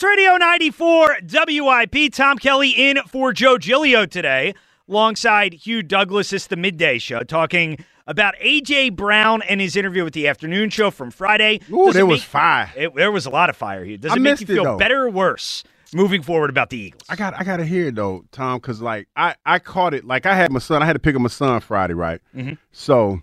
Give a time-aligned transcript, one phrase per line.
[0.00, 2.10] Sports Radio 94 WIP.
[2.14, 4.54] Tom Kelly in for Joe Giglio today,
[4.88, 6.32] alongside Hugh Douglas.
[6.32, 8.90] It's the midday show talking about A.J.
[8.90, 11.60] Brown and his interview with the afternoon show from Friday.
[11.70, 12.72] Ooh, it was fire.
[12.74, 13.98] It, there was a lot of fire here.
[13.98, 14.78] Does I it make you feel though.
[14.78, 17.02] better or worse moving forward about the Eagles?
[17.10, 20.06] I got I got to hear it though, Tom, because like I I caught it.
[20.06, 20.82] Like I had my son.
[20.82, 22.22] I had to pick up my son Friday, right?
[22.34, 22.56] Mhm.
[22.72, 23.20] So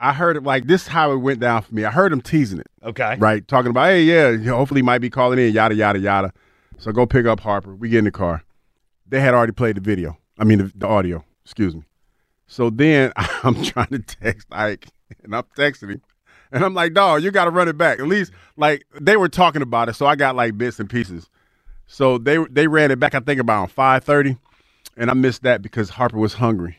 [0.00, 0.82] I heard it like this.
[0.82, 1.84] is How it went down for me.
[1.84, 3.16] I heard him teasing it, Okay.
[3.18, 3.46] right?
[3.48, 6.32] Talking about, hey, yeah, hopefully he might be calling in, yada yada yada.
[6.78, 7.74] So I go pick up Harper.
[7.74, 8.44] We get in the car.
[9.08, 10.16] They had already played the video.
[10.38, 11.24] I mean the, the audio.
[11.44, 11.82] Excuse me.
[12.46, 14.86] So then I'm trying to text Ike,
[15.24, 16.02] and I'm texting him,
[16.52, 17.98] and I'm like, dog, you got to run it back.
[17.98, 21.28] At least like they were talking about it, so I got like bits and pieces.
[21.86, 23.14] So they they ran it back.
[23.14, 24.36] I think about five thirty,
[24.96, 26.78] and I missed that because Harper was hungry.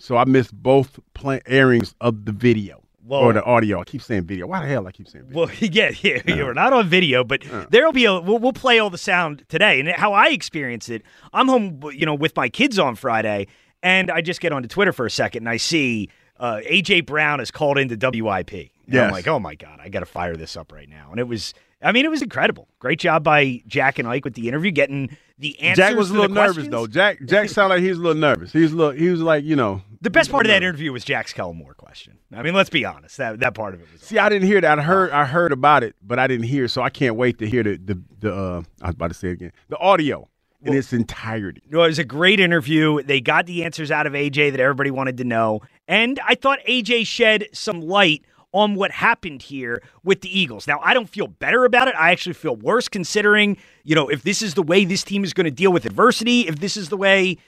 [0.00, 3.20] So I missed both play- airings of the video Whoa.
[3.20, 3.80] or the audio.
[3.80, 4.46] I keep saying video.
[4.46, 5.46] Why the hell I keep saying video?
[5.46, 8.18] Well, yeah, yeah, you're not on video, but there'll be a.
[8.18, 11.02] We'll, we'll play all the sound today, and how I experience it.
[11.34, 13.46] I'm home, you know, with my kids on Friday,
[13.82, 16.08] and I just get onto Twitter for a second, and I see
[16.38, 18.70] uh, AJ Brown is called into WIP.
[18.86, 21.20] And I'm like, oh my god, I got to fire this up right now, and
[21.20, 21.52] it was.
[21.82, 22.68] I mean, it was incredible.
[22.78, 25.86] Great job by Jack and Ike with the interview, getting the answers.
[25.88, 26.70] Jack was a little nervous questions.
[26.70, 26.86] though.
[26.86, 28.52] Jack Jack sounded like he was a little nervous.
[28.52, 28.92] He was a little.
[28.92, 29.82] He was like you know.
[30.02, 32.18] The best part of that interview was Jack's Kellen Moore question.
[32.34, 33.16] I mean, let's be honest.
[33.16, 34.02] That that part of it was.
[34.02, 34.78] See, I didn't hear that.
[34.78, 36.68] I heard I heard about it, but I didn't hear.
[36.68, 39.28] So I can't wait to hear the the, the uh, I was about to say
[39.28, 39.52] it again.
[39.68, 40.28] The audio
[40.62, 41.62] in its entirety.
[41.70, 43.02] No, it was a great interview.
[43.02, 45.60] They got the answers out of AJ that everybody wanted to know.
[45.88, 48.22] And I thought AJ shed some light
[48.52, 50.66] on what happened here with the Eagles.
[50.66, 51.94] Now, I don't feel better about it.
[51.96, 55.32] I actually feel worse considering, you know, if this is the way this team is
[55.32, 57.38] going to deal with adversity, if this is the way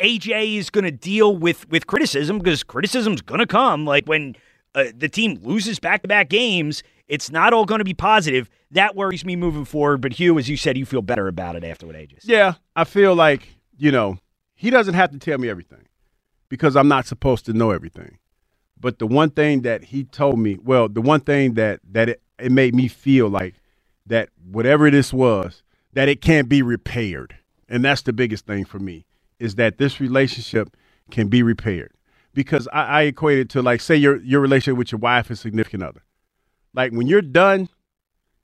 [0.00, 4.34] AJ is going to deal with with criticism because criticism's going to come like when
[4.74, 8.48] uh, the team loses back-to-back games, it's not all going to be positive.
[8.70, 11.64] That worries me moving forward, but Hugh as you said you feel better about it
[11.64, 12.30] after what AJ said.
[12.30, 14.18] Yeah, I feel like you know
[14.54, 15.86] he doesn't have to tell me everything
[16.48, 18.18] because I'm not supposed to know everything.
[18.80, 22.22] But the one thing that he told me, well, the one thing that that it,
[22.38, 23.54] it made me feel like
[24.06, 27.36] that whatever this was, that it can't be repaired,
[27.68, 29.04] and that's the biggest thing for me
[29.38, 30.76] is that this relationship
[31.10, 31.92] can be repaired
[32.34, 35.38] because I, I equate it to like say your your relationship with your wife and
[35.38, 36.02] significant other.
[36.74, 37.68] Like when you're done,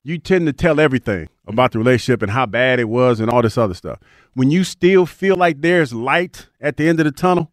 [0.03, 3.43] you tend to tell everything about the relationship and how bad it was and all
[3.43, 3.99] this other stuff.
[4.35, 7.53] When you still feel like there's light at the end of the tunnel,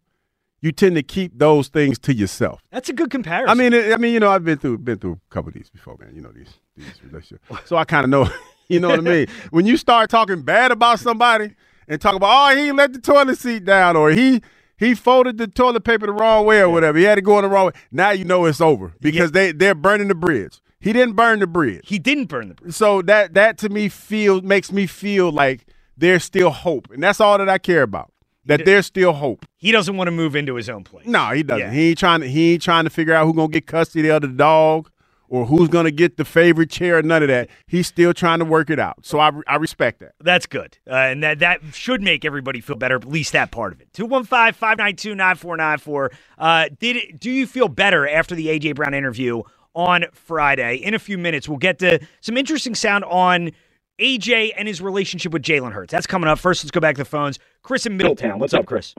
[0.64, 2.62] you tend to keep those things to yourself.
[2.70, 3.50] That's a good comparison.
[3.50, 5.68] I mean, I mean, you know, I've been through been through a couple of these
[5.68, 6.14] before, man.
[6.14, 8.28] You know these these relationships, so I kind of know.
[8.66, 9.26] You know what I mean?
[9.50, 11.54] When you start talking bad about somebody
[11.86, 14.40] and talk about, oh, he let the toilet seat down, or he
[14.78, 17.42] he folded the toilet paper the wrong way, or whatever, he had to go in
[17.42, 17.72] the wrong way.
[17.92, 20.62] Now you know it's over because they they're burning the bridge.
[20.80, 21.82] He didn't burn the bridge.
[21.84, 22.72] he didn't burn the bridge.
[22.72, 25.66] So that that to me feel makes me feel like
[25.98, 28.13] there's still hope, and that's all that I care about.
[28.46, 29.46] That there's still hope.
[29.56, 31.06] He doesn't want to move into his own place.
[31.06, 31.60] No, he doesn't.
[31.66, 31.72] Yeah.
[31.72, 32.28] He ain't trying to.
[32.28, 34.90] He ain't trying to figure out who's gonna get custody of the dog
[35.28, 36.98] or who's gonna get the favorite chair.
[36.98, 37.48] Or none of that.
[37.66, 39.04] He's still trying to work it out.
[39.06, 40.12] So I I respect that.
[40.20, 40.76] That's good.
[40.88, 43.88] Uh, and that, that should make everybody feel better, at least that part of it.
[43.94, 46.10] 215 592 9494.
[46.38, 48.72] Uh, Did it- Do you feel better after the A.J.
[48.72, 49.42] Brown interview
[49.74, 50.76] on Friday?
[50.76, 53.50] In a few minutes, we'll get to some interesting sound on
[53.98, 55.92] AJ and his relationship with Jalen Hurts.
[55.92, 56.38] That's coming up.
[56.38, 57.38] First, let's go back to the phones.
[57.62, 58.38] Chris in Middletown.
[58.38, 58.94] What's up, Chris?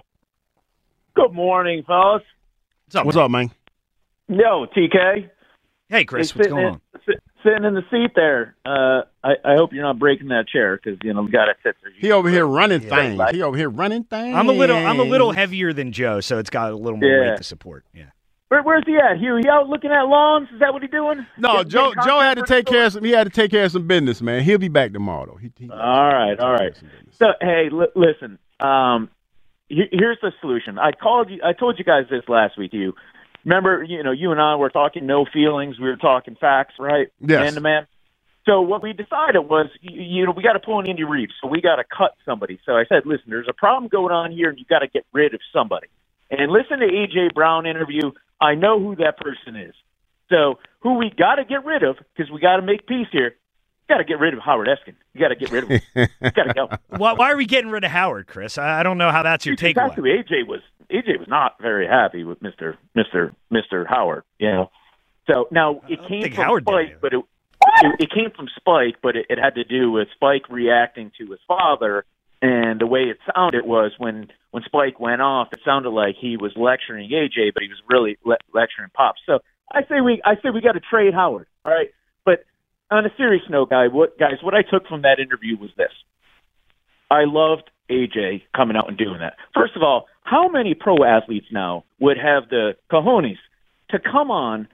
[1.15, 2.23] Good morning, fellas.
[2.87, 3.05] What's up?
[3.05, 3.51] What's up, man?
[4.27, 5.29] Yo, TK.
[5.89, 6.31] Hey, Chris.
[6.31, 6.81] Hey, What's going in, on?
[7.05, 8.55] sit- Sitting in the seat there.
[8.65, 11.53] Uh, I, I hope you're not breaking that chair because you know we got to
[11.61, 11.91] sit there.
[11.95, 12.89] He over here running Yeah.
[13.15, 13.21] things.
[13.35, 14.35] He over here running things.
[14.35, 17.07] I'm a little I'm a little heavier than Joe, so it's got a little more
[17.07, 17.29] Yeah.
[17.29, 17.85] weight to support.
[17.93, 18.05] Yeah.
[18.49, 19.17] Where, where's he at?
[19.17, 20.49] Hugh, he out looking at lawns?
[20.53, 21.25] Is that what he doing?
[21.37, 21.93] No, Joe.
[22.05, 23.03] Joe had to take care of some.
[23.03, 24.43] He had to take care of some business, man.
[24.43, 25.25] He'll be back tomorrow.
[25.25, 25.37] Though.
[25.37, 26.73] He, he, All right, all right.
[27.11, 28.37] So hey, li- listen.
[28.59, 29.09] Um,
[29.67, 30.77] he- here's the solution.
[30.77, 31.41] I called you.
[31.43, 32.71] I told you guys this last week.
[32.73, 32.93] You
[33.43, 33.83] remember?
[33.83, 35.79] You know, you and I were talking no feelings.
[35.79, 37.07] We were talking facts, right?
[37.19, 37.39] Yes.
[37.41, 37.87] Man to man.
[38.45, 41.33] So what we decided was, you, you know, we got to pull an Indy Reeves.
[41.41, 42.59] So we got to cut somebody.
[42.63, 45.03] So I said, listen, there's a problem going on here, and you got to get
[45.13, 45.87] rid of somebody.
[46.29, 48.11] And listen to AJ Brown interview.
[48.39, 49.73] I know who that person is.
[50.29, 53.35] So who we got to get rid of because we got to make peace here.
[53.87, 54.95] Got to get rid of Howard Eskin.
[55.13, 56.07] You got to get rid of him.
[56.21, 56.69] got to go.
[56.97, 58.57] Why, why are we getting rid of Howard, Chris?
[58.57, 59.89] I, don't know how that's your takeaway.
[59.89, 64.23] Actually, AJ was AJ was not very happy with Mister Mister Mister Howard.
[64.39, 64.71] You know,
[65.27, 67.23] so now it came from Howard Spike, but it,
[67.83, 71.29] it it came from Spike, but it, it had to do with Spike reacting to
[71.29, 72.05] his father,
[72.41, 76.37] and the way it sounded was when when Spike went off, it sounded like he
[76.37, 79.15] was lecturing AJ, but he was really le- lecturing Pop.
[79.25, 79.39] So
[79.71, 81.47] I say we I say we got to trade Howard.
[81.65, 81.89] All right,
[82.25, 82.45] but
[82.91, 85.91] on a serious note, guy, what guys, what I took from that interview was this.
[87.09, 89.35] I loved AJ coming out and doing that.
[89.53, 93.37] First of all, how many pro athletes now would have the cojones
[93.91, 94.67] to come on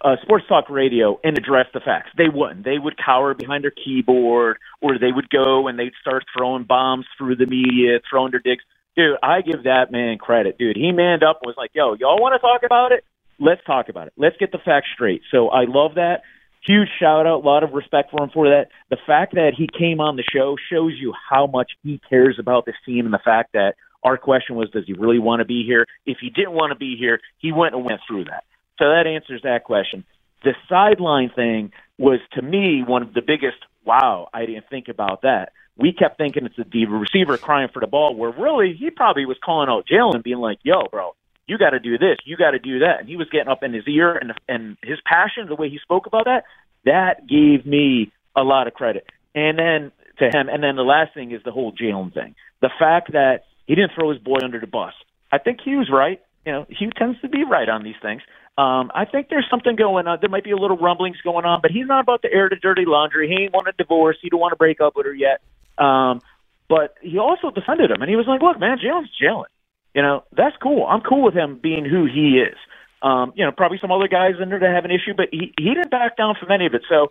[0.00, 2.10] uh, sports talk radio and address the facts?
[2.16, 2.64] They wouldn't.
[2.64, 7.06] They would cower behind their keyboard, or they would go and they'd start throwing bombs
[7.16, 8.64] through the media, throwing their dicks.
[8.96, 10.58] Dude, I give that man credit.
[10.58, 13.04] Dude, he manned up and was like, "Yo, y'all want to talk about it?
[13.40, 14.12] Let's talk about it.
[14.16, 16.22] Let's get the facts straight." So I love that.
[16.64, 18.68] Huge shout out, a lot of respect for him for that.
[18.88, 22.64] The fact that he came on the show shows you how much he cares about
[22.64, 25.64] this team, and the fact that our question was, does he really want to be
[25.66, 25.86] here?
[26.06, 28.44] If he didn't want to be here, he went and went through that.
[28.78, 30.04] So that answers that question.
[30.42, 33.56] The sideline thing was to me one of the biggest.
[33.84, 35.52] Wow, I didn't think about that.
[35.76, 39.36] We kept thinking it's the receiver crying for the ball, where really he probably was
[39.44, 41.14] calling out Jalen, being like, "Yo, bro,
[41.46, 43.62] you got to do this, you got to do that," and he was getting up
[43.62, 46.44] in his ear, and and his passion, the way he spoke about that,
[46.84, 49.06] that gave me a lot of credit.
[49.34, 52.70] And then to him, and then the last thing is the whole Jalen thing, the
[52.78, 54.92] fact that he didn't throw his boy under the bus.
[55.32, 56.20] I think Hugh's right.
[56.46, 58.22] You know, Hugh tends to be right on these things.
[58.56, 60.18] Um, I think there's something going on.
[60.20, 62.56] There might be a little rumblings going on, but he's not about to air the
[62.56, 63.28] dirty laundry.
[63.28, 64.16] He ain't want a divorce.
[64.22, 65.40] He don't want to break up with her yet.
[65.76, 66.20] Um,
[66.68, 69.50] but he also defended him, and he was like, "Look, man, Jalen's Jalen.
[69.94, 70.86] You know, that's cool.
[70.86, 72.56] I'm cool with him being who he is.
[73.02, 75.52] Um, you know, probably some other guys in there that have an issue, but he
[75.58, 76.82] he didn't back down from any of it.
[76.88, 77.10] So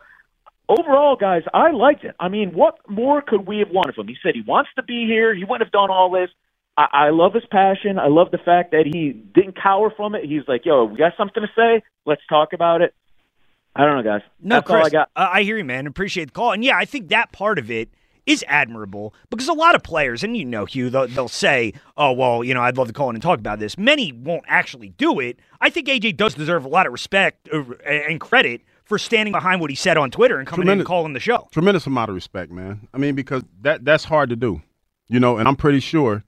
[0.67, 2.15] overall, guys, I liked it.
[2.19, 4.15] I mean, what more could we have wanted from him?
[4.15, 5.35] He said he wants to be here.
[5.35, 6.29] He wouldn't have done all this.
[6.77, 7.99] I, I love his passion.
[7.99, 10.25] I love the fact that he didn't cower from it.
[10.25, 11.83] He's like, "Yo, we got something to say.
[12.05, 12.93] Let's talk about it."
[13.75, 14.21] I don't know, guys.
[14.39, 15.09] No, That's Chris, all I got.
[15.15, 15.87] uh, I hear you, man.
[15.87, 16.51] Appreciate the call.
[16.51, 17.89] And yeah, I think that part of it
[18.25, 22.11] is admirable because a lot of players, and you know, Hugh, they'll, they'll say, oh,
[22.11, 23.77] well, you know, I'd love to call in and talk about this.
[23.77, 25.39] Many won't actually do it.
[25.59, 29.59] I think AJ does deserve a lot of respect uh, and credit for standing behind
[29.59, 31.47] what he said on Twitter and coming in and calling the show.
[31.51, 32.87] tremendous amount of respect, man.
[32.93, 34.61] I mean, because that that's hard to do,
[35.07, 35.37] you know.
[35.37, 36.23] And I'm pretty sure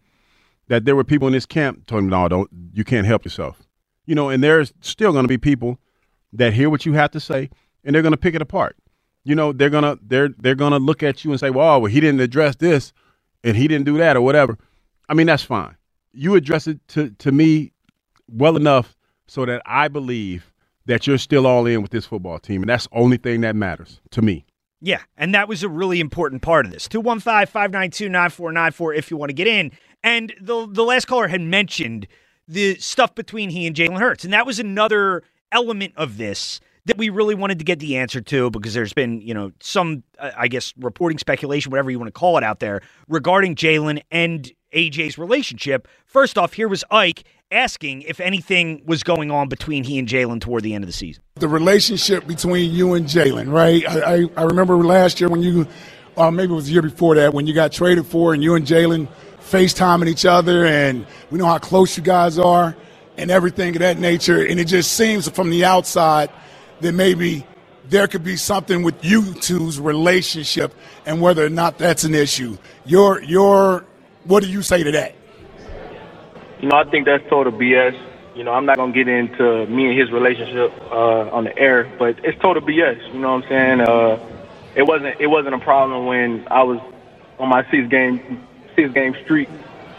[0.67, 2.49] that there were people in this camp told him, "No, don't.
[2.73, 3.61] You can't help yourself,"
[4.05, 4.29] you know.
[4.29, 5.79] And there's still going to be people
[6.33, 7.49] that hear what you have to say,
[7.83, 8.75] and they're going to pick it apart.
[9.23, 11.99] You know, they're gonna they're they're gonna look at you and say, "Well, well, he
[11.99, 12.93] didn't address this,
[13.43, 14.57] and he didn't do that, or whatever."
[15.09, 15.75] I mean, that's fine.
[16.13, 17.71] You address it to to me
[18.27, 18.95] well enough
[19.27, 20.51] so that I believe
[20.85, 23.55] that you're still all in with this football team, and that's the only thing that
[23.55, 24.45] matters to me.
[24.81, 26.87] Yeah, and that was a really important part of this.
[26.87, 29.71] 215 592 9494 if you want to get in.
[30.05, 32.07] And the, the last caller had mentioned
[32.47, 34.23] the stuff between he and Jalen Hurts.
[34.23, 38.21] And that was another element of this that we really wanted to get the answer
[38.21, 42.07] to because there's been, you know, some, uh, I guess, reporting speculation, whatever you want
[42.07, 45.87] to call it out there, regarding Jalen and AJ's relationship.
[46.05, 50.39] First off, here was Ike asking if anything was going on between he and Jalen
[50.39, 51.23] toward the end of the season.
[51.35, 53.83] the relationship between you and Jalen, right?
[53.87, 55.65] I, I, I remember last year when you,
[56.15, 58.53] uh, maybe it was the year before that, when you got traded for and you
[58.53, 59.07] and Jalen
[59.45, 62.75] FaceTiming each other, and we know how close you guys are
[63.17, 64.45] and everything of that nature.
[64.45, 66.29] And it just seems from the outside
[66.81, 67.45] that maybe
[67.89, 70.73] there could be something with you two's relationship
[71.05, 72.57] and whether or not that's an issue.
[72.85, 73.85] Your, your,
[74.23, 75.15] what do you say to that?
[76.59, 77.99] You know, I think that's total BS.
[78.35, 81.89] You know, I'm not gonna get into me and his relationship uh, on the air,
[81.97, 83.13] but it's total BS.
[83.13, 83.81] You know what I'm saying?
[83.81, 84.19] Uh,
[84.75, 86.79] it wasn't it wasn't a problem when I was
[87.39, 88.45] on my six game
[88.75, 89.49] six game streak.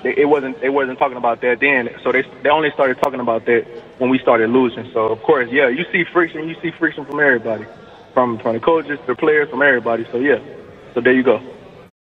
[0.04, 1.90] It wasn't they wasn't talking about that then.
[2.04, 3.66] So they they only started talking about that
[3.98, 4.90] when we started losing.
[4.92, 6.48] So of course, yeah, you see friction.
[6.48, 7.64] You see friction from everybody,
[8.14, 10.06] from from the coaches, the players, from everybody.
[10.12, 10.38] So yeah,
[10.94, 11.40] so there you go.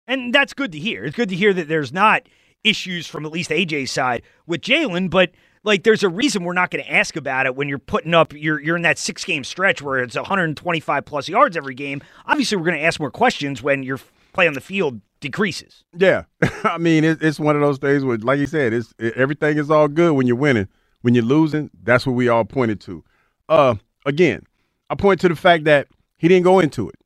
[0.07, 1.05] And that's good to hear.
[1.05, 2.23] It's good to hear that there's not
[2.65, 5.31] issues from at least AJ's side with Jalen, but
[5.65, 8.33] like there's a reason we're not going to ask about it when you're putting up
[8.33, 12.03] you're you're in that six game stretch where it's 125 plus yards every game.
[12.27, 13.99] Obviously, we're going to ask more questions when your
[14.33, 15.85] play on the field decreases.
[15.97, 16.25] Yeah,
[16.65, 19.59] I mean it, it's one of those things where, like you said, it's it, everything
[19.59, 20.69] is all good when you're winning.
[21.03, 23.03] When you're losing, that's what we all pointed to.
[23.49, 23.75] Uh,
[24.07, 24.45] again,
[24.89, 26.97] I point to the fact that he didn't go into it,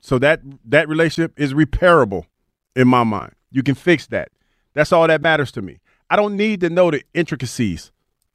[0.00, 2.24] so that that relationship is repairable
[2.74, 3.34] in my mind.
[3.50, 4.30] You can fix that.
[4.74, 5.80] That's all that matters to me.
[6.08, 7.92] I don't need to know the intricacies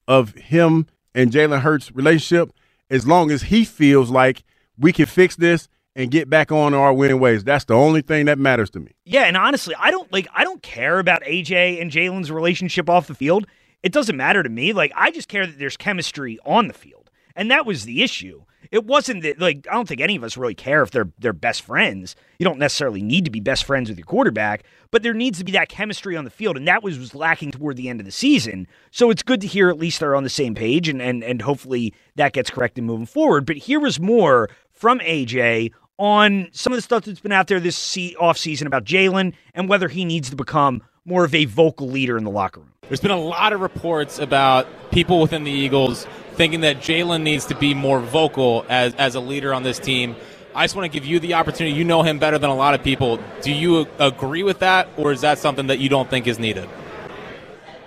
[0.08, 2.52] of him and Jalen Hurts' relationship
[2.90, 4.44] as long as he feels like
[4.78, 7.44] we can fix this and get back on our winning ways.
[7.44, 8.92] That's the only thing that matters to me.
[9.04, 13.08] Yeah, and honestly, I don't like I don't care about AJ and Jalen's relationship off
[13.08, 13.48] the field.
[13.84, 14.72] It doesn't matter to me.
[14.72, 17.10] Like I just care that there's chemistry on the field.
[17.36, 18.44] And that was the issue.
[18.72, 21.34] It wasn't that like I don't think any of us really care if they're they're
[21.34, 22.16] best friends.
[22.38, 25.46] You don't necessarily need to be best friends with your quarterback, but there needs to
[25.46, 28.06] be that chemistry on the field, and that was was lacking toward the end of
[28.06, 28.68] the season.
[28.92, 31.42] So it's good to hear at least they're on the same page, and and and
[31.42, 33.46] hopefully that gets corrected moving forward.
[33.46, 37.60] But here was more from AJ on some of the stuff that's been out there
[37.60, 41.88] this off season about Jalen and whether he needs to become more of a vocal
[41.88, 42.72] leader in the locker room.
[42.84, 47.46] There's been a lot of reports about people within the Eagles thinking that Jalen needs
[47.48, 50.16] to be more vocal as, as a leader on this team.
[50.56, 51.76] I just want to give you the opportunity.
[51.76, 53.20] You know him better than a lot of people.
[53.42, 56.68] Do you agree with that, or is that something that you don't think is needed?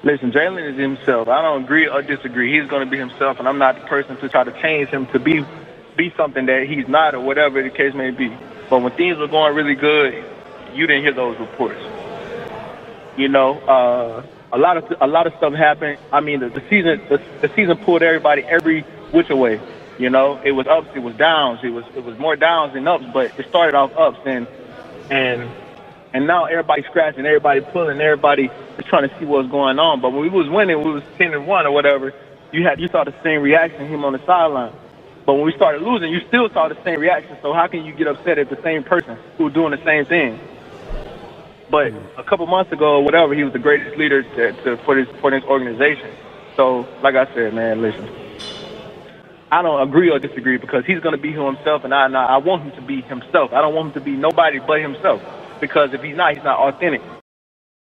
[0.02, 1.28] Listen, Jalen is himself.
[1.28, 2.58] I don't agree or disagree.
[2.58, 5.06] He's going to be himself, and I'm not the person to try to change him
[5.08, 5.44] to be
[5.96, 8.36] be something that he's not, or whatever the case may be.
[8.68, 10.24] But when things were going really good,
[10.74, 11.80] you didn't hear those reports.
[13.16, 15.98] You know, uh, a lot of a lot of stuff happened.
[16.12, 18.82] I mean, the, the season the, the season pulled everybody every
[19.12, 19.60] which way.
[19.98, 22.88] You know, it was ups, it was downs, it was it was more downs than
[22.88, 24.46] ups, but it started off ups and
[25.10, 25.50] and
[26.12, 30.00] and now everybody's scratching, everybody pulling, everybody is trying to see what's going on.
[30.00, 32.14] But when we was winning, we was ten and one or whatever.
[32.52, 34.72] You had you saw the same reaction him on the sideline.
[35.30, 37.36] But when we started losing, you still saw the same reaction.
[37.40, 40.40] So how can you get upset at the same person who's doing the same thing?
[41.70, 44.96] But a couple months ago, or whatever, he was the greatest leader to, to, for
[44.96, 46.10] this for this organization.
[46.56, 48.10] So, like I said, man, listen,
[49.52, 52.16] I don't agree or disagree because he's going to be who himself, and I, and
[52.16, 53.52] I want him to be himself.
[53.52, 55.22] I don't want him to be nobody but himself
[55.60, 57.02] because if he's not, he's not authentic.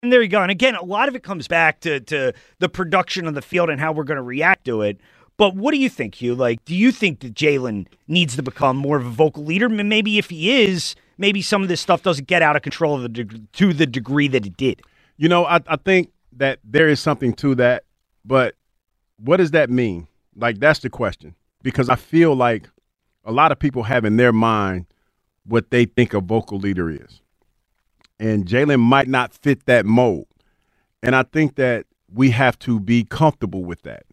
[0.01, 0.41] And there you go.
[0.41, 3.69] And again, a lot of it comes back to to the production of the field
[3.69, 4.99] and how we're going to react to it.
[5.37, 6.35] But what do you think, Hugh?
[6.35, 9.69] Like, do you think that Jalen needs to become more of a vocal leader?
[9.69, 13.09] Maybe if he is, maybe some of this stuff doesn't get out of control the
[13.09, 14.81] deg- to the degree that it did.
[15.17, 17.83] You know, I, I think that there is something to that,
[18.25, 18.55] but
[19.17, 20.07] what does that mean?
[20.35, 21.35] Like, that's the question.
[21.63, 22.69] Because I feel like
[23.25, 24.85] a lot of people have in their mind
[25.45, 27.21] what they think a vocal leader is.
[28.19, 30.27] And Jalen might not fit that mold.
[31.03, 34.03] And I think that we have to be comfortable with that.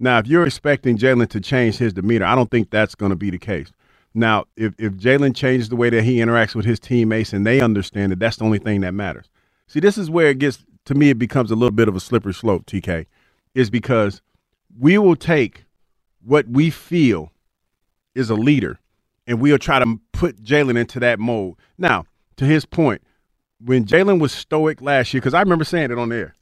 [0.00, 3.16] Now, if you're expecting Jalen to change his demeanor, I don't think that's going to
[3.16, 3.72] be the case.
[4.14, 7.60] Now, if, if Jalen changes the way that he interacts with his teammates and they
[7.60, 9.28] understand that that's the only thing that matters.
[9.66, 12.00] See, this is where it gets, to me, it becomes a little bit of a
[12.00, 13.06] slippery slope, TK,
[13.54, 14.22] is because
[14.78, 15.64] we will take
[16.24, 17.32] what we feel
[18.14, 18.78] is a leader
[19.26, 21.56] and we'll try to put Jalen into that mold.
[21.76, 23.02] Now, to his point,
[23.60, 26.34] when Jalen was stoic last year, because I remember saying it on there,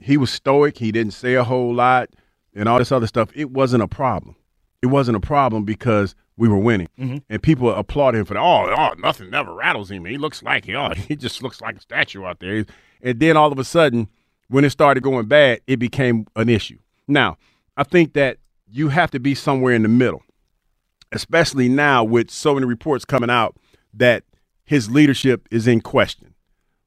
[0.00, 0.78] he was stoic.
[0.78, 2.08] He didn't say a whole lot
[2.54, 3.30] and all this other stuff.
[3.34, 4.36] It wasn't a problem.
[4.82, 7.18] It wasn't a problem because we were winning, mm-hmm.
[7.28, 8.40] and people applaud him for that.
[8.40, 10.04] Oh, oh, nothing never rattles him.
[10.04, 12.64] He looks like he, oh, he just looks like a statue out there.
[13.02, 14.08] And then all of a sudden,
[14.48, 16.78] when it started going bad, it became an issue.
[17.06, 17.36] Now,
[17.76, 18.38] I think that
[18.70, 20.22] you have to be somewhere in the middle,
[21.12, 23.56] especially now with so many reports coming out
[23.94, 24.24] that
[24.64, 26.34] his leadership is in question.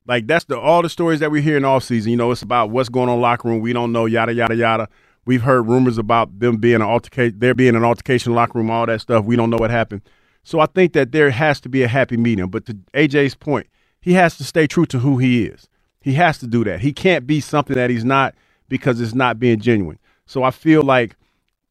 [0.08, 2.12] Like that's the all the stories that we hear in off season.
[2.12, 3.62] You know, it's about what's going on locker room.
[3.62, 4.90] We don't know yada yada yada.
[5.26, 8.86] We've heard rumors about them being an altercation, there being an altercation locker room, all
[8.86, 9.26] that stuff.
[9.26, 10.02] We don't know what happened.
[10.44, 12.50] So I think that there has to be a happy medium.
[12.50, 13.68] But to AJ's point,
[14.00, 15.68] he has to stay true to who he is.
[16.00, 16.82] He has to do that.
[16.82, 18.36] He can't be something that he's not
[18.70, 19.98] because it's not being genuine.
[20.28, 21.16] So I feel like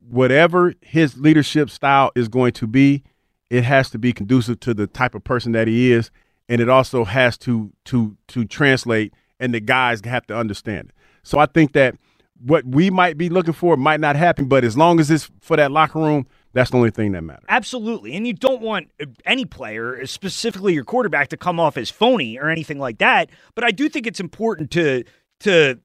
[0.08, 3.04] whatever his leadership style is going to be,
[3.50, 6.10] it has to be conducive to the type of person that he is,
[6.48, 10.94] and it also has to to to translate, and the guys have to understand it.
[11.22, 11.94] So I think that
[12.44, 15.56] what we might be looking for might not happen, but as long as it's for
[15.56, 17.44] that locker room, that's the only thing that matters.
[17.48, 18.14] Absolutely.
[18.14, 22.38] And you don't want uh, any player, specifically your quarterback, to come off as phony
[22.38, 23.30] or anything like that.
[23.54, 25.04] But I do think it's important to
[25.40, 25.80] to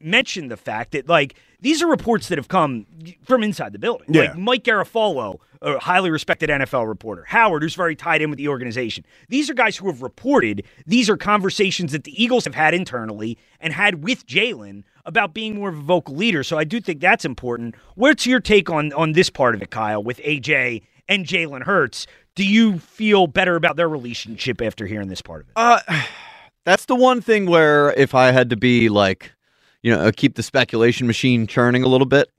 [0.00, 2.86] mention the fact that like these are reports that have come
[3.24, 4.08] from inside the building.
[4.10, 4.22] Yeah.
[4.22, 8.48] Like Mike Garafolo, a highly respected NFL reporter, Howard, who's very tied in with the
[8.48, 9.04] organization.
[9.28, 10.64] These are guys who have reported.
[10.86, 15.54] These are conversations that the Eagles have had internally and had with Jalen about being
[15.54, 16.42] more of a vocal leader.
[16.42, 17.76] So I do think that's important.
[17.94, 22.08] What's your take on on this part of it, Kyle, with AJ and Jalen Hurts?
[22.34, 25.52] Do you feel better about their relationship after hearing this part of it?
[25.54, 26.02] Uh,
[26.64, 29.32] that's the one thing where if I had to be like,
[29.82, 32.30] you know, uh, keep the speculation machine churning a little bit,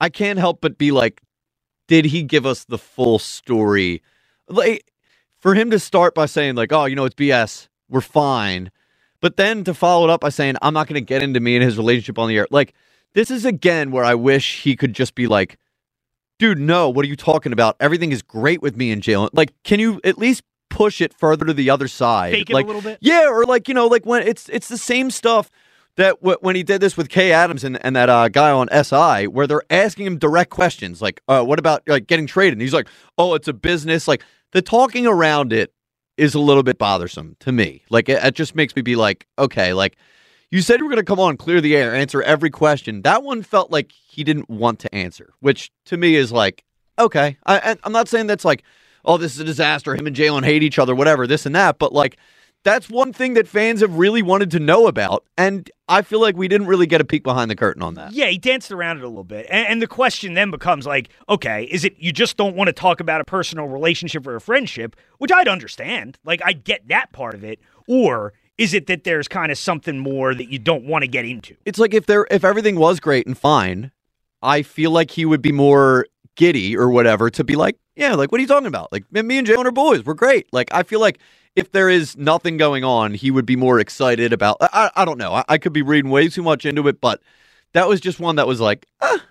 [0.00, 1.20] I can't help but be like,
[1.88, 4.02] did he give us the full story?
[4.48, 4.84] Like,
[5.38, 8.70] for him to start by saying like, oh, you know, it's BS, we're fine,
[9.20, 11.56] but then to follow it up by saying, I'm not going to get into me
[11.56, 12.46] and his relationship on the air.
[12.50, 12.74] Like,
[13.14, 15.58] this is again where I wish he could just be like,
[16.38, 17.76] dude, no, what are you talking about?
[17.80, 19.30] Everything is great with me and Jalen.
[19.32, 22.32] Like, can you at least push it further to the other side?
[22.32, 22.98] Fake it a like, little bit?
[23.00, 25.50] Yeah, or like, you know, like when it's it's the same stuff
[25.96, 28.68] that w- when he did this with Kay Adams and, and that uh, guy on
[28.70, 32.54] SI, where they're asking him direct questions, like, uh, what about like getting traded?
[32.54, 34.08] And he's like, oh, it's a business.
[34.08, 35.72] Like the talking around it
[36.16, 37.82] is a little bit bothersome to me.
[37.90, 39.96] Like it, it just makes me be like, okay, like
[40.50, 43.02] you said you were going to come on, clear the air, answer every question.
[43.02, 46.64] That one felt like he didn't want to answer, which to me is like,
[46.98, 47.36] okay.
[47.46, 48.62] I, I'm not saying that's like,
[49.04, 49.94] oh, this is a disaster.
[49.94, 51.78] Him and Jalen hate each other, whatever, this and that.
[51.78, 52.16] But like,
[52.64, 55.24] that's one thing that fans have really wanted to know about.
[55.36, 58.12] And I feel like we didn't really get a peek behind the curtain on that.
[58.12, 59.46] Yeah, he danced around it a little bit.
[59.50, 62.72] And, and the question then becomes like, okay, is it you just don't want to
[62.72, 66.18] talk about a personal relationship or a friendship, which I'd understand.
[66.24, 67.60] Like, I get that part of it.
[67.86, 71.24] Or is it that there's kind of something more that you don't want to get
[71.24, 71.56] into?
[71.64, 73.90] It's like if there if everything was great and fine,
[74.42, 76.06] I feel like he would be more
[76.36, 78.92] giddy or whatever to be like, yeah, like what are you talking about?
[78.92, 80.52] Like me and Jalen are boys, we're great.
[80.52, 81.18] Like I feel like
[81.56, 84.56] if there is nothing going on, he would be more excited about.
[84.60, 85.32] I, I don't know.
[85.32, 87.22] I, I could be reading way too much into it, but
[87.72, 89.22] that was just one that was like, ah,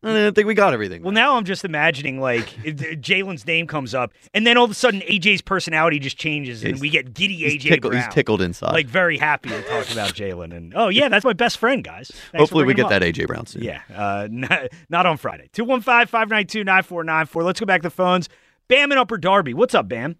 [0.00, 1.02] I don't think we got everything.
[1.02, 4.74] Well, now I'm just imagining like Jalen's name comes up, and then all of a
[4.74, 8.40] sudden AJ's personality just changes, and He's- we get giddy he's AJ tickled- he's tickled
[8.40, 8.72] inside.
[8.74, 10.54] like very happy to talk about Jalen.
[10.56, 12.08] And oh yeah, that's my best friend, guys.
[12.08, 13.02] Thanks Hopefully we get him that.
[13.02, 13.62] AJ Brown soon.
[13.64, 15.48] Yeah, uh, not, not on Friday.
[15.52, 17.44] 215-592-9494.
[17.44, 18.28] Let's go back to the phones.
[18.68, 19.54] Bam and Upper Darby.
[19.54, 20.16] What's up, Bam?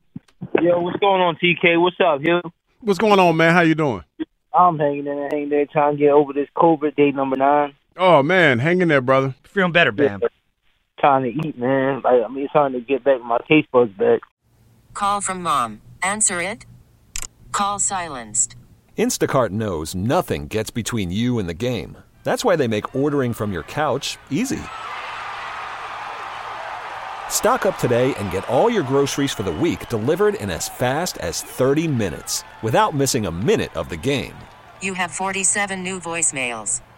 [0.60, 1.80] Yo, what's going on, TK?
[1.80, 2.40] What's up, Hugh?
[2.80, 3.52] What's going on, man?
[3.54, 4.02] How you doing?
[4.54, 7.74] I'm hanging in there, hanging there, trying to get over this COVID day number nine.
[8.00, 9.34] Oh man, hang in there, brother.
[9.42, 10.20] Feeling better, Bam.
[11.00, 12.00] Trying to eat, man.
[12.04, 14.20] Like, I mean, it's trying to get back my taste buds back.
[14.94, 15.80] Call from mom.
[16.00, 16.64] Answer it.
[17.50, 18.54] Call silenced.
[18.96, 21.98] Instacart knows nothing gets between you and the game.
[22.22, 24.60] That's why they make ordering from your couch easy.
[27.28, 31.18] Stock up today and get all your groceries for the week delivered in as fast
[31.18, 34.34] as 30 minutes without missing a minute of the game.
[34.80, 36.80] You have 47 new voicemails.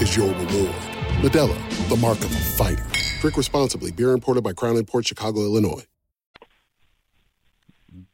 [0.00, 0.74] is your reward.
[1.22, 2.84] Modelo, the mark of a fighter.
[3.20, 3.90] Drink responsibly.
[3.90, 5.84] Beer imported by Crown Port Chicago, Illinois.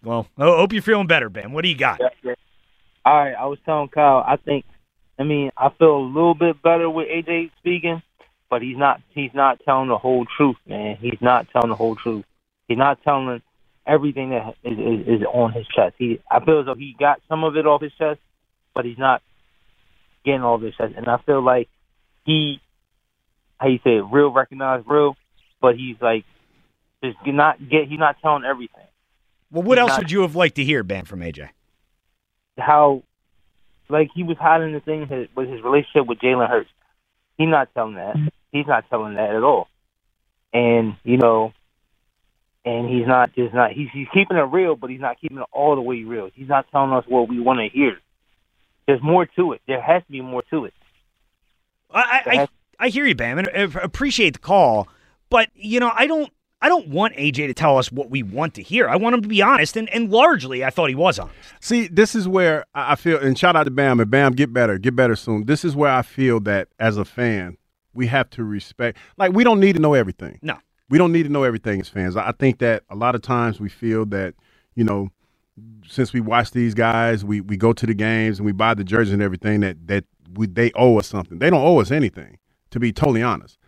[0.03, 1.53] Well, I hope you're feeling better, Ben.
[1.53, 2.01] What do you got?
[3.05, 4.64] All right, I was telling Kyle, I think,
[5.18, 8.03] I mean, I feel a little bit better with AJ speaking,
[8.49, 10.97] but he's not, he's not telling the whole truth, man.
[11.01, 12.25] He's not telling the whole truth.
[12.68, 13.42] He's not telling
[13.87, 15.97] everything that is, is, is on his chest.
[15.99, 18.21] He, I feel as though he got some of it off his chest,
[18.75, 19.21] but he's not
[20.24, 20.74] getting all of his.
[20.78, 21.68] And I feel like
[22.24, 22.61] he,
[23.58, 25.16] how you say it, real recognize real,
[25.61, 26.24] but he's like,
[27.02, 28.85] just not get, he's not telling everything.
[29.50, 31.48] Well, what He's else not- would you have liked to hear, Bam, from AJ?
[32.58, 33.02] how
[33.88, 36.70] like he was hiding the thing his, with his relationship with Jalen Hurts.
[37.38, 38.16] He's not telling that.
[38.50, 39.68] He's not telling that at all.
[40.52, 41.52] And you know,
[42.64, 43.72] and he's not just not.
[43.72, 46.30] He's he's keeping it real, but he's not keeping it all the way real.
[46.35, 47.98] He's not telling us what we want to hear.
[48.87, 49.61] There's more to it.
[49.66, 50.75] There has to be more to it.
[51.90, 54.88] I I, I hear you, Bam, and I appreciate the call,
[55.31, 58.55] but you know I don't I don't want AJ to tell us what we want
[58.55, 58.88] to hear.
[58.88, 61.37] I want him to be honest, and, and largely I thought he was honest.
[61.61, 64.53] See, this is where I I feel, and shout out to Bam, and Bam, get
[64.53, 65.47] better, get better soon.
[65.47, 67.59] This is where I feel that as a fan,
[67.95, 68.97] we have to respect.
[69.18, 70.38] Like, we don't need to know everything.
[70.40, 70.57] No.
[70.88, 72.16] We don't need to know everything as fans.
[72.16, 74.35] I I think that a lot of times we feel that,
[74.77, 75.11] you know,
[75.88, 78.85] since we watch these guys, we, we go to the games and we buy the
[78.85, 81.38] jerseys and everything that that we, they owe us something.
[81.38, 82.38] They don't owe us anything,
[82.71, 83.59] to be totally honest.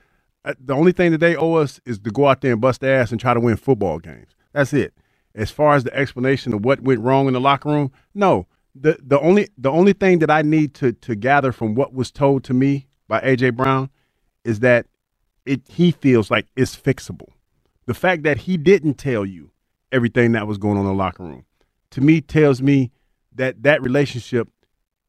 [0.44, 2.85] Uh, The only thing that they owe us is to go out there and bust
[2.85, 4.31] ass and try to win football games.
[4.53, 4.94] That's it.
[5.35, 8.47] As far as the explanation of what went wrong in the locker room, no.
[8.75, 12.11] The the only the only thing that I need to to gather from what was
[12.11, 13.90] told to me by AJ Brown
[14.44, 14.87] is that
[15.47, 17.31] it he feels like it's fixable.
[17.87, 19.51] The fact that he didn't tell you
[19.92, 21.44] everything that was going on in the locker room
[21.94, 22.90] to me tells me
[23.37, 24.48] that that relationship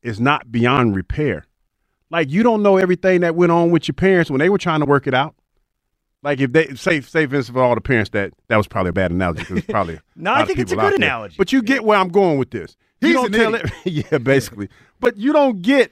[0.03, 1.45] is not beyond repair.
[2.11, 4.79] Like you don't know everything that went on with your parents when they were trying
[4.81, 5.35] to work it out.
[6.21, 8.93] Like if they say say Vince for all the parents that that was probably a
[8.93, 10.95] bad analogy because it's probably No, I think it's a good there.
[10.95, 11.35] analogy.
[11.37, 12.77] But you get where I'm going with this.
[13.01, 14.69] You don't tell it, yeah, basically.
[14.99, 15.91] But you don't get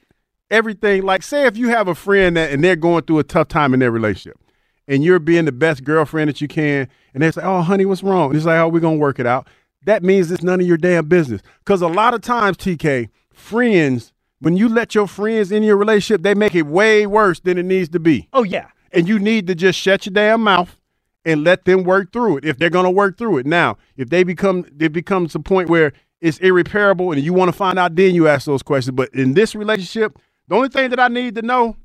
[0.51, 1.01] everything.
[1.03, 3.73] Like say if you have a friend that and they're going through a tough time
[3.73, 4.39] in their relationship,
[4.87, 8.03] and you're being the best girlfriend that you can, and they say, "Oh, honey, what's
[8.03, 9.47] wrong?" And it's like, "Oh, we're gonna work it out."
[9.85, 11.41] That means it's none of your damn business.
[11.59, 16.21] Because a lot of times, TK, friends, when you let your friends in your relationship,
[16.23, 18.27] they make it way worse than it needs to be.
[18.33, 18.67] Oh yeah.
[18.91, 20.77] And you need to just shut your damn mouth
[21.25, 23.45] and let them work through it if they're going to work through it.
[23.45, 27.57] Now, if they become it becomes a point where it's irreparable and you want to
[27.57, 28.95] find out, then you ask those questions.
[28.95, 30.17] But in this relationship,
[30.47, 31.75] the only thing that I need to know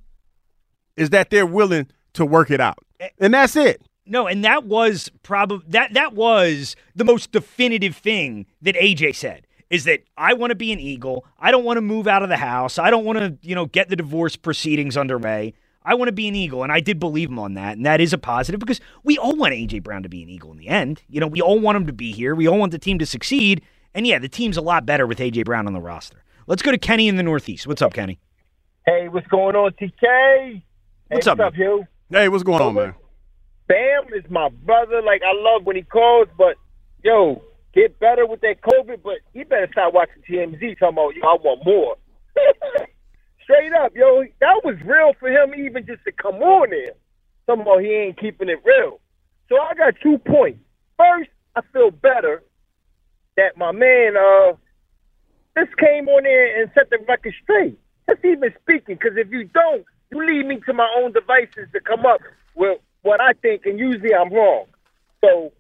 [0.97, 3.09] is that they're willing to work it out, eh.
[3.19, 3.83] and that's it.
[4.09, 9.47] No, and that was probably that that was the most definitive thing that AJ said
[9.71, 11.27] is that I want to be an Eagle.
[11.39, 12.79] I don't want to move out of the house.
[12.79, 15.55] I don't want to, you know, get the divorce proceedings underway.
[15.85, 18.01] I want to be an Eagle, and I did believe him on that, and that
[18.01, 20.69] is a positive because we all want AJ Brown to be an Eagle in the
[20.69, 21.03] end.
[21.09, 22.35] You know, we all want him to be here.
[22.35, 23.63] We all want the team to succeed,
[23.95, 26.25] and yeah, the team's a lot better with AJ Brown on the roster.
[26.47, 27.67] Let's go to Kenny in the Northeast.
[27.67, 28.19] What's up, Kenny?
[28.87, 30.63] Hey, what's going on, TK?
[31.09, 31.87] What's hey, up, What's up, you?
[32.11, 32.95] Hey, what's going on, man?
[33.69, 35.03] Bam is my brother.
[35.03, 36.57] Like I love when he calls, but
[37.05, 37.43] yo,
[37.75, 39.03] get better with that COVID.
[39.05, 41.97] But he better stop watching TMZ talking about yo, I want more.
[43.45, 46.95] Straight up, yo, that was real for him even just to come on there.
[47.47, 49.01] Talking about he ain't keeping it real.
[49.49, 50.61] So I got two points.
[50.99, 52.43] First, I feel better
[53.37, 54.55] that my man uh
[55.59, 57.79] just came on there and set the record straight.
[58.09, 61.81] Just even speaking, because if you don't, you lead me to my own devices to
[61.81, 62.21] come up
[62.57, 64.67] with what I think, and usually I'm wrong.
[65.21, 65.53] So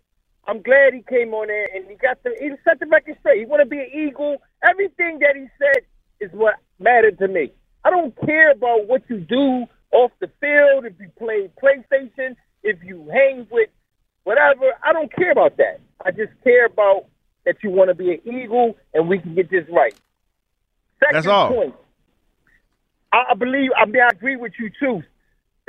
[0.46, 3.40] I'm glad he came on there and he got the he set the record straight.
[3.40, 4.38] He want to be an Eagle.
[4.62, 5.84] Everything that he said
[6.20, 7.52] is what mattered to me.
[7.84, 12.82] I don't care about what you do off the field, if you play PlayStation, if
[12.82, 13.70] you hang with
[14.24, 14.72] whatever.
[14.82, 15.80] I don't care about that.
[16.04, 17.06] I just care about
[17.44, 19.94] that you want to be an Eagle and we can get this right.
[21.00, 21.48] Second That's all.
[21.48, 21.74] point.
[23.12, 23.70] I, believe.
[23.76, 25.02] I mean, I agree with you too.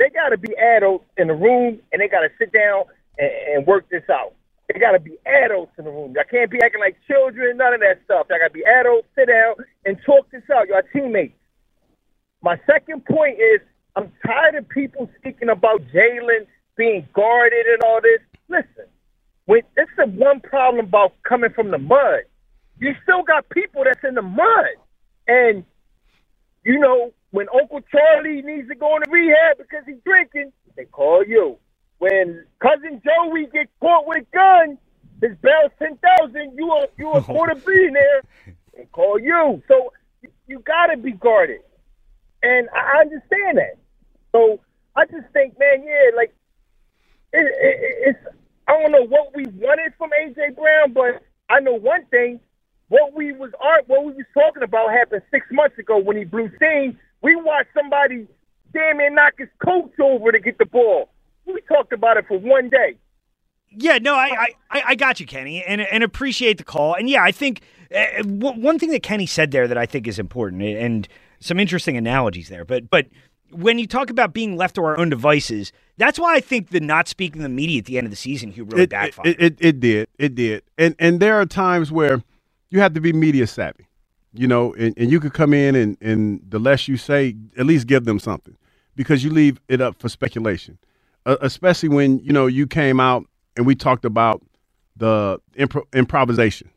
[0.00, 2.84] They got to be adults in the room, and they got to sit down
[3.18, 4.34] and, and work this out.
[4.72, 6.16] They got to be adults in the room.
[6.20, 7.58] I can't be acting like children.
[7.58, 8.28] None of that stuff.
[8.32, 9.08] I got to be adults.
[9.16, 10.68] Sit down and talk this out.
[10.68, 11.34] Y'all teammates.
[12.42, 13.60] My second point is
[13.96, 18.20] I'm tired of people speaking about Jalen being guarded and all this.
[18.48, 18.86] Listen,
[19.46, 22.22] when this is the one problem about coming from the mud.
[22.80, 24.66] You still got people that's in the mud,
[25.28, 25.64] and
[26.64, 31.24] you know when Uncle Charlie needs to go into rehab because he's drinking, they call
[31.24, 31.58] you.
[31.98, 34.78] When cousin Joey gets caught with a gun,
[35.20, 36.54] his bail's ten thousand.
[36.56, 37.22] You a you a oh.
[37.22, 38.22] quarter billionaire.
[38.76, 39.62] They call you.
[39.68, 41.60] So you, you got to be guarded,
[42.42, 43.76] and I I understand that.
[44.32, 44.60] So
[44.96, 46.34] I just think, man, yeah, like
[47.32, 51.74] it, it, it's I don't know what we wanted from AJ Brown, but I know
[51.74, 52.40] one thing:
[52.88, 56.24] what we was art, what we was talking about happened six months ago when he
[56.24, 56.98] blew steam.
[57.22, 58.26] We watched somebody
[58.72, 61.10] damn near knock his coach over to get the ball.
[61.46, 62.96] We talked about it for one day.
[63.72, 66.94] Yeah, no, I, I, I got you, Kenny, and and appreciate the call.
[66.94, 67.62] And yeah, I think
[67.94, 71.06] uh, w- one thing that Kenny said there that I think is important, and
[71.38, 72.64] some interesting analogies there.
[72.64, 73.06] But but
[73.52, 76.80] when you talk about being left to our own devices, that's why I think the
[76.80, 79.28] not speaking to the media at the end of the season, Hugh, really it, backfired.
[79.28, 80.08] It, it, it did.
[80.18, 80.62] It did.
[80.76, 82.22] And and there are times where
[82.70, 83.86] you have to be media savvy,
[84.32, 87.66] you know, and, and you could come in and, and the less you say, at
[87.66, 88.56] least give them something
[88.96, 90.78] because you leave it up for speculation,
[91.26, 93.24] uh, especially when, you know, you came out
[93.56, 94.42] and we talked about
[94.96, 96.70] the impro- improvisation,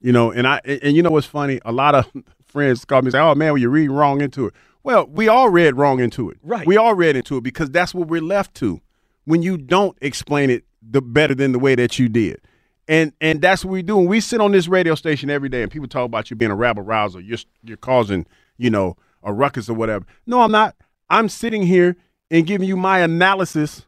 [0.00, 1.60] you know, and I, and, and you know what's funny?
[1.64, 2.10] A lot of
[2.46, 4.54] friends call me and say, oh man, well, you're reading wrong into it.
[4.82, 6.38] Well, we all read wrong into it.
[6.42, 6.66] Right.
[6.66, 8.80] We all read into it because that's what we're left to
[9.24, 12.40] when you don't explain it the better than the way that you did.
[12.88, 13.96] And and that's what we do.
[13.96, 16.50] When we sit on this radio station every day and people talk about you being
[16.50, 20.06] a rabble rouser, you're you're causing, you know, a ruckus or whatever.
[20.26, 20.74] No, I'm not.
[21.10, 21.96] I'm sitting here
[22.30, 23.86] and giving you my analysis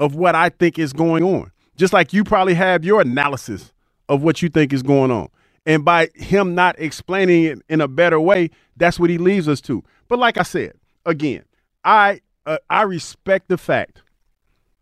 [0.00, 1.52] of what I think is going on.
[1.76, 3.72] Just like you probably have your analysis
[4.08, 5.28] of what you think is going on.
[5.64, 9.60] And by him not explaining it in a better way, that's what he leaves us
[9.62, 9.84] to.
[10.08, 10.72] But like I said,
[11.06, 11.44] again,
[11.84, 14.02] I uh, I respect the fact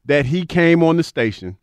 [0.06, 1.58] that he came on the station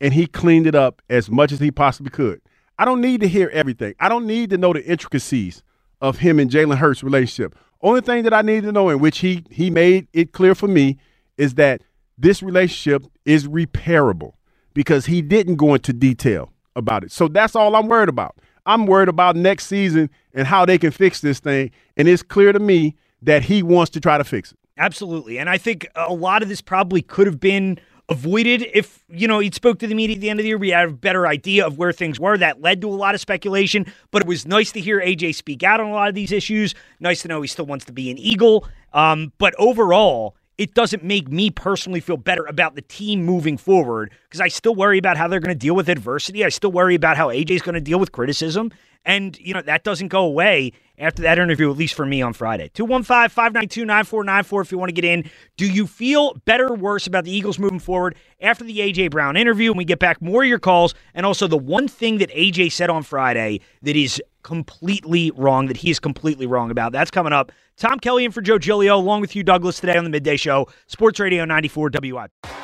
[0.00, 2.40] and he cleaned it up as much as he possibly could.
[2.78, 3.94] I don't need to hear everything.
[4.00, 5.62] I don't need to know the intricacies
[6.00, 7.56] of him and Jalen Hurts' relationship.
[7.80, 10.68] Only thing that I need to know, in which he he made it clear for
[10.68, 10.98] me,
[11.36, 11.82] is that
[12.18, 14.32] this relationship is repairable
[14.72, 17.12] because he didn't go into detail about it.
[17.12, 18.36] So that's all I'm worried about.
[18.66, 21.70] I'm worried about next season and how they can fix this thing.
[21.96, 24.58] And it's clear to me that he wants to try to fix it.
[24.76, 25.38] Absolutely.
[25.38, 27.78] And I think a lot of this probably could have been
[28.08, 30.58] avoided if, you know, he'd spoke to the media at the end of the year.
[30.58, 32.36] We had a better idea of where things were.
[32.36, 33.86] That led to a lot of speculation.
[34.10, 36.74] But it was nice to hear AJ speak out on a lot of these issues.
[37.00, 38.66] Nice to know he still wants to be an Eagle.
[38.92, 44.12] Um, but overall, it doesn't make me personally feel better about the team moving forward
[44.24, 46.44] because I still worry about how they're going to deal with adversity.
[46.44, 48.70] I still worry about how AJ's going to deal with criticism.
[49.04, 52.32] And, you know, that doesn't go away after that interview, at least for me on
[52.32, 52.70] Friday.
[52.72, 55.30] 215 592 9494 if you want to get in.
[55.56, 59.08] Do you feel better or worse about the Eagles moving forward after the A.J.
[59.08, 59.70] Brown interview?
[59.70, 60.94] And we get back more of your calls.
[61.14, 62.70] And also the one thing that A.J.
[62.70, 66.92] said on Friday that is completely wrong, that he is completely wrong about.
[66.92, 67.50] That's coming up.
[67.76, 70.68] Tom Kelly and for Joe Giglio, along with Hugh, Douglas, today on the Midday Show,
[70.86, 72.63] Sports Radio 94 WI.